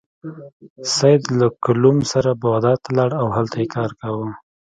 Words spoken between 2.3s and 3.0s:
بغداد ته